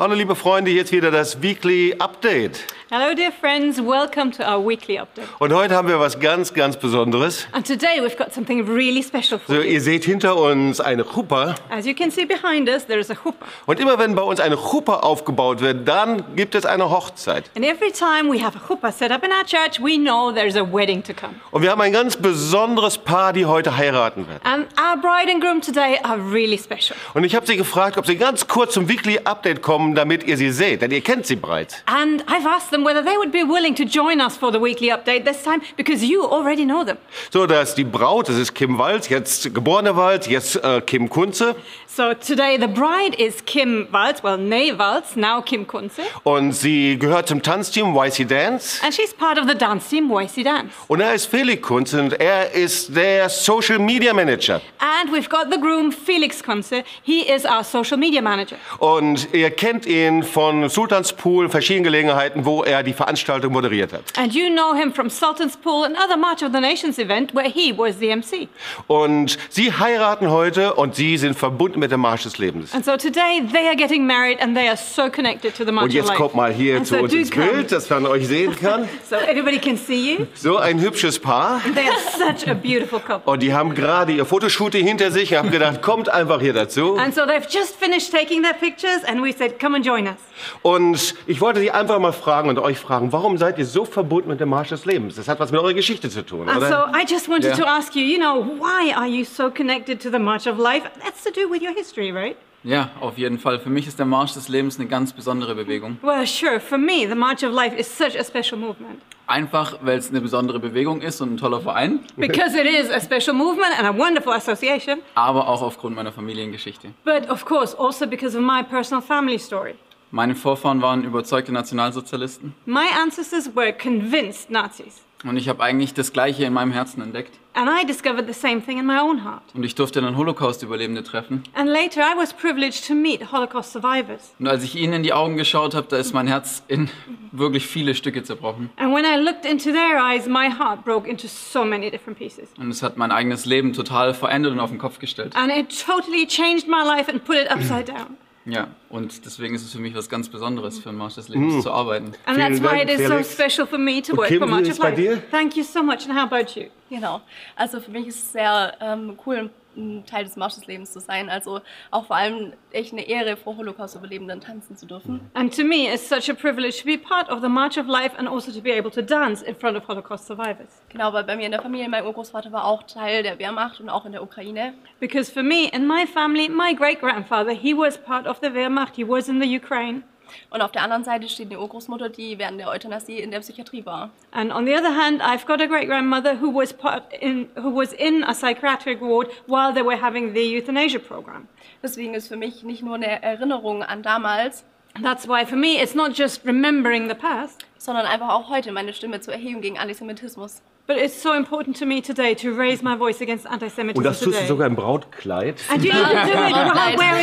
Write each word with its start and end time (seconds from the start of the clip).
Hallo 0.00 0.14
liebe 0.14 0.34
Freunde, 0.34 0.70
jetzt 0.70 0.92
wieder 0.92 1.10
das 1.10 1.42
Weekly 1.42 1.94
Update. 1.98 2.60
Hello, 2.92 3.14
dear 3.14 3.30
friends. 3.30 3.78
Welcome 3.78 4.32
to 4.32 4.42
our 4.42 4.58
weekly 4.66 4.98
update. 4.98 5.24
Und 5.38 5.52
heute 5.52 5.76
haben 5.76 5.86
wir 5.86 6.00
was 6.00 6.18
ganz, 6.18 6.52
ganz 6.52 6.76
Besonderes. 6.76 7.46
And 7.52 7.64
today 7.64 8.00
we've 8.02 8.16
got 8.16 8.34
something 8.34 8.66
really 8.66 9.00
special 9.00 9.38
for 9.38 9.54
So, 9.54 9.60
you. 9.60 9.74
ihr 9.74 9.80
seht 9.80 10.04
hinter 10.04 10.36
uns 10.36 10.80
eine 10.80 11.04
Chuppah. 11.04 11.54
As 11.68 11.86
you 11.86 11.94
can 11.94 12.10
see 12.10 12.24
behind 12.24 12.68
us, 12.68 12.84
there 12.86 12.98
is 12.98 13.08
a 13.08 13.14
chuppah. 13.14 13.46
Und 13.66 13.78
immer 13.78 13.96
wenn 14.00 14.16
bei 14.16 14.22
uns 14.22 14.40
eine 14.40 14.56
Chuppah 14.56 15.00
aufgebaut 15.04 15.60
wird, 15.60 15.86
dann 15.86 16.24
gibt 16.34 16.56
es 16.56 16.66
eine 16.66 16.90
Hochzeit. 16.90 17.48
And 17.54 17.64
every 17.64 17.92
time 17.92 18.28
we 18.28 18.42
have 18.42 18.58
a 18.58 18.66
chuppah 18.66 18.90
set 18.90 19.12
up 19.12 19.22
in 19.22 19.30
our 19.30 19.44
church, 19.44 19.78
we 19.80 19.96
know 19.96 20.32
there's 20.32 20.56
a 20.56 20.64
wedding 20.64 21.00
to 21.04 21.12
come. 21.14 21.34
Und 21.52 21.62
wir 21.62 21.70
haben 21.70 21.80
ein 21.82 21.92
ganz 21.92 22.16
besonderes 22.16 22.98
Paar, 22.98 23.32
die 23.32 23.46
heute 23.46 23.76
heiraten 23.76 24.26
wird. 24.26 24.44
And 24.44 24.66
our 24.80 24.96
bride 25.00 25.30
and 25.30 25.40
groom 25.40 25.60
today 25.60 25.96
are 26.02 26.18
really 26.18 26.58
special. 26.58 26.96
Und 27.14 27.22
ich 27.22 27.36
habe 27.36 27.46
sie 27.46 27.56
gefragt, 27.56 27.96
ob 27.98 28.06
sie 28.06 28.16
ganz 28.16 28.48
kurz 28.48 28.72
zum 28.74 28.88
Weekly 28.88 29.20
Update 29.22 29.62
kommen, 29.62 29.89
damit 29.94 30.24
ihr 30.24 30.36
sie 30.36 30.50
seht, 30.50 30.82
denn 30.82 30.90
ihr 30.90 31.00
kennt 31.00 31.26
sie 31.26 31.36
bereits. 31.36 31.82
And 31.86 32.22
I've 32.26 32.46
asked 32.46 32.70
them 32.70 32.84
whether 32.84 33.02
they 33.02 33.16
would 33.16 33.32
be 33.32 33.44
willing 33.44 33.74
to 33.76 33.84
join 33.84 34.20
us 34.20 34.36
for 34.36 34.52
the 34.52 34.60
weekly 34.60 34.92
update 34.92 35.24
this 35.24 35.42
time 35.42 35.60
because 35.76 36.04
you 36.04 36.24
already 36.24 36.64
know 36.64 36.84
them. 36.84 36.96
So, 37.30 37.46
dass 37.46 37.74
die 37.74 37.84
Braut, 37.84 38.28
das 38.28 38.36
ist 38.36 38.54
Kim 38.54 38.78
Walz, 38.78 39.08
jetzt 39.08 39.54
geborene 39.54 39.96
Walz, 39.96 40.26
jetzt 40.26 40.56
äh, 40.56 40.80
Kim 40.80 41.08
Kunze. 41.08 41.56
So 41.86 42.14
today 42.14 42.56
the 42.56 42.68
bride 42.68 43.16
is 43.18 43.44
Kim 43.44 43.88
Waltz, 43.90 44.22
well, 44.22 44.38
Nay 44.38 44.72
Waltz, 44.78 45.16
now 45.16 45.42
Kim 45.42 45.66
Kunze. 45.66 46.02
Und 46.22 46.52
sie 46.52 46.96
gehört 46.96 47.28
zum 47.28 47.42
Tanzteam 47.42 47.96
YC 47.96 48.28
Dance. 48.28 48.80
And 48.84 48.94
she's 48.94 49.12
part 49.12 49.38
of 49.38 49.48
the 49.48 49.54
dance 49.56 49.88
team 49.88 50.08
YC 50.08 50.44
Dance. 50.44 50.72
Und 50.86 51.00
er 51.00 51.14
ist 51.14 51.26
Felix 51.26 51.60
Kunze 51.66 52.00
und 52.00 52.20
er 52.20 52.52
ist 52.52 52.94
der 52.94 53.28
Social 53.28 53.78
Media 53.78 54.14
Manager. 54.14 54.60
And 54.78 55.12
we've 55.12 55.28
got 55.28 55.52
the 55.52 55.60
groom, 55.60 55.90
Felix 55.90 56.42
Kunze. 56.42 56.84
He 57.02 57.22
is 57.22 57.44
our 57.44 57.64
social 57.64 57.96
media 57.98 58.22
manager. 58.22 58.56
Und 58.78 59.28
ihr 59.32 59.50
kennt 59.50 59.79
ihn 59.86 60.22
von 60.22 60.68
Sultanspool, 60.68 61.48
verschiedenen 61.48 61.84
Gelegenheiten, 61.84 62.44
wo 62.44 62.62
er 62.62 62.82
die 62.82 62.92
Veranstaltung 62.92 63.52
moderiert 63.52 63.92
hat. 63.92 64.02
And 64.16 64.34
you 64.34 64.48
know 64.48 64.74
him 64.74 64.92
from 64.92 65.10
Sultan's 65.10 65.56
Pool, 65.56 65.84
another 65.84 66.16
March 66.16 66.42
of 66.42 66.52
the 66.52 66.60
Nations 66.60 66.98
event 66.98 67.34
where 67.34 67.48
he 67.48 67.72
was 67.76 67.98
the 67.98 68.14
MC. 68.14 68.48
Und 68.86 69.38
sie 69.48 69.72
heiraten 69.72 70.30
heute 70.30 70.74
und 70.74 70.94
sie 70.94 71.16
sind 71.18 71.36
verbunden 71.38 71.80
mit 71.80 71.90
dem 71.90 72.00
Marsch 72.00 72.22
des 72.24 72.38
Lebens. 72.38 72.74
And 72.74 72.84
so 72.84 72.96
today 72.96 73.42
they 73.52 73.66
are 73.66 73.76
getting 73.76 74.06
married 74.06 74.40
and 74.40 74.56
they 74.56 74.68
are 74.68 74.76
so 74.76 75.08
connected 75.10 75.54
to 75.56 75.64
the 75.64 75.72
March 75.72 75.84
Und 75.84 75.92
jetzt 75.92 76.14
kommt 76.14 76.34
mal 76.34 76.52
hier 76.52 76.76
And 76.78 76.86
zu 76.86 76.96
so 76.96 77.02
uns 77.02 77.12
ins 77.12 77.30
come. 77.30 77.46
Bild, 77.46 77.72
dass 77.72 77.88
man 77.90 78.06
euch 78.06 78.26
sehen 78.26 78.54
kann. 78.56 78.88
So 79.08 79.16
everybody 79.16 79.58
can 79.58 79.76
see 79.76 80.14
you. 80.14 80.26
So 80.34 80.58
ein 80.58 80.80
hübsches 80.80 81.18
Paar. 81.18 81.60
They 81.74 81.84
are 81.88 81.98
such 82.34 82.48
a 82.48 82.54
beautiful 82.54 83.00
couple. 83.00 83.32
Und 83.32 83.42
die 83.42 83.52
haben 83.52 83.74
gerade 83.74 84.12
ihr 84.12 84.24
Fotoshooting 84.24 84.86
hinter 84.86 85.10
sich 85.10 85.32
und 85.32 85.38
haben 85.38 85.50
gedacht, 85.50 85.82
kommt 85.82 86.08
einfach 86.08 86.40
hier 86.40 86.52
dazu. 86.52 86.96
And 86.96 87.14
so 87.14 87.22
they've 87.22 87.46
just 87.48 87.76
finished 87.76 88.12
taking 88.12 88.42
their 88.42 88.54
pictures 88.54 89.04
and 89.06 89.22
we 89.22 89.32
said, 89.32 89.58
come 89.60 89.76
and 89.76 89.84
join 89.84 90.06
us. 90.06 90.16
Und 90.62 91.14
ich 91.26 91.40
wollte 91.40 91.60
sie 91.60 91.70
einfach 91.70 91.98
mal 91.98 92.12
fragen 92.12 92.48
und 92.48 92.58
euch 92.58 92.78
fragen, 92.78 93.12
warum 93.12 93.36
seid 93.38 93.58
ihr 93.58 93.66
so 93.66 93.84
verbunden 93.84 94.28
mit 94.30 94.40
dem 94.40 94.48
Marsch 94.48 94.70
des 94.70 94.84
Lebens? 94.84 95.16
Das 95.16 95.28
hat 95.28 95.38
was 95.40 95.52
mit 95.52 95.60
eurer 95.60 95.74
Geschichte 95.74 96.08
zu 96.10 96.24
tun, 96.24 96.48
so 96.48 96.56
oder? 96.56 96.92
I 96.94 97.04
just 97.08 97.28
wanted 97.28 97.50
Yeah. 97.50 97.56
to 97.56 97.64
ask 97.66 97.94
you, 97.94 98.02
you 98.02 98.18
know, 98.18 98.44
why 98.58 98.92
are 98.94 99.06
you 99.08 99.24
so 99.24 99.50
connected 99.50 100.00
to 100.02 100.10
the 100.10 100.18
March 100.18 100.46
of 100.46 100.58
Life? 100.58 100.82
That's 101.04 101.22
to 101.24 101.30
do 101.30 101.50
with 101.50 101.62
your 101.62 101.74
history, 101.74 102.10
right? 102.10 102.36
Ja, 102.62 102.90
auf 103.00 103.16
jeden 103.16 103.38
Fall. 103.38 103.58
Für 103.58 103.70
mich 103.70 103.86
ist 103.86 103.98
der 103.98 104.06
Marsch 104.06 104.34
des 104.34 104.48
Lebens 104.48 104.78
eine 104.78 104.86
ganz 104.86 105.12
besondere 105.14 105.54
Bewegung. 105.54 105.96
Well, 106.02 106.26
sure. 106.26 106.60
For 106.60 106.76
me, 106.76 107.06
the 107.08 107.14
March 107.14 107.42
of 107.42 107.52
Life 107.52 107.74
is 107.74 107.86
such 107.88 108.18
a 108.18 108.22
special 108.24 108.58
movement. 108.58 109.00
Einfach, 109.30 109.78
weil 109.82 109.96
es 109.98 110.10
eine 110.10 110.20
besondere 110.20 110.58
Bewegung 110.58 111.02
ist 111.02 111.20
und 111.20 111.34
ein 111.34 111.36
toller 111.36 111.60
Verein, 111.60 112.00
Because 112.16 112.58
it 112.58 112.66
is 112.66 112.90
a 112.90 113.00
special 113.00 113.32
movement 113.36 113.78
and 113.78 113.86
a 113.86 113.96
wonderful 113.96 114.32
association, 114.32 114.98
aber 115.14 115.46
auch 115.48 115.62
aufgrund 115.62 115.94
meiner 115.94 116.10
Familiengeschichte. 116.12 116.88
but 117.04 117.30
of 117.30 117.44
course 117.44 117.76
also 117.78 118.06
because 118.06 118.36
of 118.36 118.42
my 118.42 118.62
personal 118.62 119.00
family 119.02 119.38
story. 119.38 119.74
Meine 120.10 120.34
Vorfahren 120.34 120.82
waren 120.82 121.04
überzeugte 121.04 121.52
Nationalsozialisten 121.52 122.54
My 122.66 122.86
ancestors 123.00 123.48
were 123.54 123.72
convinced 123.72 124.50
Nazis, 124.50 125.02
und 125.24 125.36
ich 125.36 125.48
habe 125.48 125.62
eigentlich 125.62 125.94
das 125.94 126.12
Gleiche 126.12 126.44
in 126.44 126.52
meinem 126.52 126.72
Herzen 126.72 127.02
entdeckt. 127.02 127.38
and 127.54 127.68
I 127.68 127.84
discovered 127.84 128.26
the 128.26 128.32
same 128.32 128.60
thing 128.64 128.78
in 128.78 128.86
my 128.86 129.00
own 129.00 129.24
heart. 129.24 129.42
Und 129.54 129.64
ich 129.64 129.74
durfte 129.74 130.00
dann 130.00 130.16
Holocaust-Überlebende 130.16 131.02
treffen. 131.02 131.42
And 131.54 131.68
later, 131.68 132.00
I 132.00 132.16
was 132.16 132.32
privileged 132.32 132.86
to 132.86 132.94
meet 132.94 133.32
Holocaust 133.32 133.72
survivors. 133.72 134.32
Und 134.38 134.46
als 134.46 134.62
ich 134.62 134.76
ihnen 134.76 134.92
in 134.92 135.02
die 135.02 135.12
Augen 135.12 135.36
geschaut 135.36 135.74
habe, 135.74 135.86
da 135.88 135.96
ist 135.96 136.14
mein 136.14 136.28
Herz 136.28 136.62
in 136.68 136.88
wirklich 137.32 137.66
viele 137.66 137.94
Stücke 137.94 138.22
zerbrochen. 138.22 138.70
And 138.76 138.94
when 138.94 139.04
I 139.04 139.20
looked 139.20 139.44
into 139.44 139.72
their 139.72 139.98
eyes, 140.00 140.26
my 140.26 140.48
heart 140.48 140.84
broke 140.84 141.08
into 141.08 141.26
so 141.26 141.64
many 141.64 141.90
different 141.90 142.18
pieces. 142.18 142.48
Und 142.56 142.70
es 142.70 142.82
hat 142.82 142.96
mein 142.96 143.10
eigenes 143.10 143.46
Leben 143.46 143.72
total 143.72 144.14
verändert 144.14 144.52
und 144.52 144.60
auf 144.60 144.70
den 144.70 144.78
Kopf 144.78 144.98
gestellt. 144.98 145.34
And 145.36 145.50
it 145.50 145.84
totally 145.84 146.26
changed 146.26 146.68
my 146.68 146.82
life 146.84 147.10
and 147.10 147.24
put 147.24 147.36
it 147.36 147.50
upside 147.50 147.84
down. 147.86 148.16
Ja, 148.46 148.68
und 148.88 149.26
deswegen 149.26 149.54
ist 149.54 149.62
es 149.62 149.72
für 149.72 149.80
mich 149.80 149.94
was 149.94 150.08
ganz 150.08 150.30
Besonderes, 150.30 150.78
für 150.78 150.88
den 150.88 150.96
Marsch 150.96 151.16
des 151.16 151.28
Lebens 151.28 151.62
zu 151.62 151.70
arbeiten. 151.70 152.12
And 152.24 152.38
that's 152.38 152.62
why 152.62 152.82
it 152.82 152.88
is 152.88 153.06
so 153.06 153.22
special 153.22 153.66
for 153.66 153.78
me 153.78 154.00
to 154.00 154.16
work 154.16 154.28
Kim, 154.28 154.38
for 154.38 154.46
wie 154.46 154.50
March 154.50 154.68
ist 154.68 154.80
of 154.80 154.96
Life. 154.96 155.22
Thank 155.30 155.56
you 155.56 155.62
so 155.62 155.82
much. 155.82 156.08
And 156.08 156.18
how 156.18 156.22
about 156.22 156.58
you? 156.58 156.68
Genau. 156.88 157.20
Also 157.54 157.80
für 157.80 157.90
mich 157.90 158.06
ist 158.06 158.16
es 158.16 158.32
sehr 158.32 158.74
ähm, 158.80 159.18
cool, 159.26 159.50
ein 159.76 160.04
Teil 160.06 160.24
des 160.24 160.36
Marsch 160.36 160.54
des 160.54 160.66
Lebens 160.66 160.92
zu 160.92 161.00
sein. 161.00 161.28
Also 161.28 161.60
auch 161.90 162.06
vor 162.06 162.16
allem 162.16 162.52
echt 162.72 162.92
eine 162.92 163.06
Ehre, 163.06 163.36
vor 163.36 163.56
Holocaust-Überlebenden 163.56 164.40
tanzen 164.40 164.76
zu 164.76 164.86
dürfen. 164.86 165.20
And 165.34 165.54
to 165.54 165.64
me, 165.64 165.92
it's 165.92 166.08
such 166.08 166.30
a 166.30 166.34
privilege 166.34 166.80
to 166.80 166.86
be 166.86 166.98
part 166.98 167.30
of 167.30 167.40
the 167.40 167.48
March 167.48 167.78
of 167.78 167.86
Life 167.86 168.16
and 168.18 168.28
also 168.28 168.52
to 168.52 168.60
be 168.60 168.72
able 168.72 168.90
to 168.90 169.02
dance 169.02 169.42
in 169.42 169.54
front 169.54 169.76
of 169.76 169.86
Holocaust 169.88 170.26
survivors. 170.26 170.82
Genau, 170.88 171.12
weil 171.12 171.24
bei 171.24 171.36
mir 171.36 171.46
in 171.46 171.52
der 171.52 171.62
Familie, 171.62 171.88
mein 171.88 172.04
Urgroßvater 172.04 172.52
war 172.52 172.64
auch 172.64 172.82
Teil 172.84 173.22
der 173.22 173.38
Wehrmacht 173.38 173.80
und 173.80 173.88
auch 173.88 174.04
in 174.04 174.12
der 174.12 174.22
Ukraine. 174.22 174.74
Because 174.98 175.32
for 175.32 175.42
me, 175.42 175.68
in 175.72 175.86
my 175.86 176.06
family, 176.06 176.48
my 176.48 176.74
great 176.74 177.00
grandfather, 177.00 177.52
he 177.52 177.76
was 177.76 177.98
part 177.98 178.26
of 178.26 178.38
the 178.42 178.52
Wehrmacht, 178.52 178.96
he 178.96 179.06
was 179.06 179.28
in 179.28 179.40
the 179.40 179.56
Ukraine. 179.56 180.02
Und 180.50 180.62
auf 180.62 180.72
der 180.72 180.82
anderen 180.82 181.04
Seite 181.04 181.28
steht 181.28 181.48
eine 181.50 181.60
Urgroßmutter, 181.60 182.08
die 182.08 182.38
während 182.38 182.58
der 182.60 182.68
Euthanasie 182.68 183.18
in 183.18 183.30
der 183.30 183.40
Psychiatrie 183.40 183.84
war. 183.86 184.10
And 184.32 184.52
on 184.52 184.66
the 184.66 184.74
other 184.74 184.94
hand, 184.96 185.22
I've 185.22 185.46
got 185.46 185.60
a 185.60 185.66
great 185.66 185.88
grandmother 185.88 186.40
who 186.40 186.52
was 186.54 186.72
part 186.72 187.04
in 187.20 187.48
who 187.56 187.74
was 187.74 187.92
in 187.92 188.22
a 188.24 188.32
psychiatric 188.34 189.00
ward 189.00 189.28
while 189.46 189.72
they 189.72 189.84
were 189.84 190.00
having 190.00 190.34
the 190.34 190.56
euthanasia 190.58 190.98
program. 190.98 191.48
Deswegen 191.82 192.14
ist 192.14 192.28
für 192.28 192.36
mich 192.36 192.62
nicht 192.62 192.82
nur 192.82 192.94
eine 192.96 193.22
Erinnerung 193.22 193.82
an 193.82 194.02
damals, 194.02 194.64
That's 195.00 195.28
why 195.28 195.46
for 195.46 195.56
me, 195.56 195.80
it's 195.80 195.94
not 195.94 196.18
just 196.18 196.44
remembering 196.44 197.08
the 197.08 197.14
past, 197.14 197.64
sondern 197.78 198.06
einfach 198.06 198.28
auch 198.30 198.48
heute 198.50 198.72
meine 198.72 198.92
Stimme 198.92 199.20
zu 199.20 199.30
erheben 199.30 199.60
gegen 199.60 199.78
Antisemitismus. 199.78 200.62
but 200.86 200.96
it's 200.98 201.22
so 201.22 201.32
important 201.34 201.76
to 201.78 201.86
me 201.86 202.00
today 202.02 202.34
to 202.34 202.50
raise 202.52 202.82
my 202.82 202.96
voice 202.96 203.20
against 203.22 203.46
anti-Semitism 203.46 203.96
Und 203.98 204.02
das 204.02 204.18
tust 204.18 204.26
du 204.26 204.30
today. 204.32 204.48
sogar 204.48 204.66
im 204.66 204.74
Brautkleid. 204.74 205.60
And 205.70 205.84
you 205.84 205.92
even 205.92 206.02
do 206.26 206.32
it 206.32 206.52
while 206.74 206.98
wearing 206.98 207.19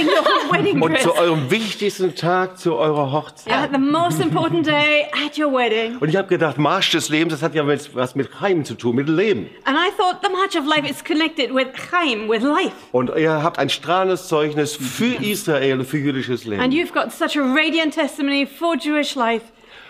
wedding 0.69 0.81
Und 0.81 0.91
dress. 0.94 1.03
zu 1.03 1.16
eurem 1.16 1.50
wichtigsten 1.51 2.16
Tag, 2.16 2.57
zu 2.57 2.75
eurer 2.75 3.11
Hochzeit. 3.11 3.53
At 3.53 3.69
the 3.73 3.79
most 3.79 4.19
important 4.22 4.66
day 4.66 5.05
at 5.25 5.38
your 5.38 5.51
wedding. 5.53 5.97
Und 6.00 6.09
ich 6.09 6.16
habe 6.16 6.28
gedacht, 6.28 6.57
Marsch 6.57 6.91
des 6.91 7.09
Lebens, 7.09 7.33
das 7.33 7.41
hat 7.44 7.55
ja 7.55 7.63
mit- 7.63 7.94
was 7.95 8.16
mit 8.16 8.39
Heim 8.41 8.66
zu 8.66 8.75
tun, 8.75 8.95
mit 8.95 9.07
Leben. 9.09 9.50
And 9.66 9.78
I 9.78 9.89
thought 9.97 10.17
the 10.23 10.31
March 10.31 10.55
of 10.57 10.66
Life 10.67 10.89
is 10.89 11.03
connected 11.03 11.53
with 11.53 11.67
Chaim, 11.91 12.29
with 12.29 12.41
life. 12.44 12.72
Und 12.91 13.11
ihr 13.17 13.44
habt 13.44 13.59
ein 13.59 13.69
strahlendes 13.69 14.28
Zeugnis 14.28 14.75
für 14.75 15.16
Israel 15.23 15.79
und 15.79 15.85
für 15.85 15.97
jüdisches 15.97 16.41
And 16.45 16.50
Leben. 16.51 16.72
you've 16.72 16.94
got 16.94 17.11
such 17.11 17.38
a 17.38 17.41
radiant 17.44 17.94
testimony 17.94 18.45
for 18.45 18.75
Jewish 18.75 19.16
life. 19.16 19.44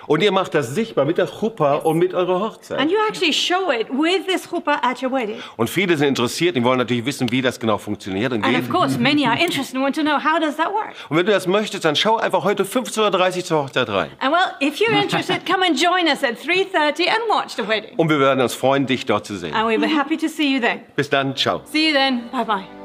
Und 0.08 0.24
ihr 0.24 0.32
macht 0.32 0.54
das 0.54 0.74
sichtbar 0.74 1.06
mit 1.06 1.18
der 1.18 1.28
Chuppah 1.28 1.76
und 1.76 1.98
mit 1.98 2.14
eurer 2.14 2.40
Hochzeit. 2.40 2.80
And 2.80 2.90
you 2.90 2.98
actually 3.10 3.34
show 3.34 3.70
it 3.72 3.88
with 3.90 4.26
this 4.26 4.50
chuppah 4.50 4.80
at 4.82 5.04
your 5.04 5.12
wedding. 5.12 5.38
Und 5.58 5.70
viele 5.70 5.98
sind 5.98 6.08
interessiert, 6.08 6.56
die 6.56 6.64
wollen 6.64 6.80
natürlich 6.80 7.06
wissen, 7.06 7.30
wie 7.32 7.42
das 7.42 7.60
genau 7.60 7.78
funktioniert. 7.78 8.32
Und, 8.32 8.44
And 8.46 8.58
of 8.58 8.70
course, 8.70 8.98
many 8.98 9.26
are 9.26 9.38
interested 9.38 9.76
and 9.76 9.84
want 9.84 9.96
to 9.96 10.02
know 10.02 10.18
how 10.18 10.40
does 10.40 10.56
that 10.56 10.72
work? 10.72 10.96
und 11.10 11.18
wenn 11.18 11.26
du 11.26 11.32
das 11.32 11.46
möchtest, 11.46 11.86
dann 11.86 11.96
schau 11.96 12.18
einfach 12.18 12.44
heute 12.44 12.64
15.30 12.64 13.38
Uhr 13.38 13.44
zur 13.44 13.64
Hochzeit 13.64 13.90
rein. 13.90 14.12
And 14.20 14.32
well, 14.34 14.68
if 14.68 14.80
you're 14.80 15.00
interested, 15.00 15.46
come 15.46 15.66
and 15.66 15.80
join 15.80 16.08
us 16.08 16.24
at 16.24 16.38
3:30 16.38 17.08
and 17.10 17.20
watch 17.30 17.56
the 17.56 17.68
wedding. 17.68 17.96
Und 17.98 18.10
wir 18.10 18.20
werden 18.20 18.42
uns 18.42 18.54
freuen, 18.56 18.86
dich 18.86 19.06
dort 19.06 19.26
zu 19.26 19.36
sehen. 19.36 19.54
And 19.54 19.68
we'll 19.70 19.80
be 19.80 19.94
happy 19.94 20.18
to 20.18 20.28
see 20.28 20.54
you 20.56 20.62
then. 20.62 20.82
Bis 20.96 21.10
dann, 21.10 21.36
ciao. 21.36 21.62
See 21.66 21.88
you 21.90 21.94
then. 21.94 22.30
Bye 22.32 22.46
bye. 22.46 22.77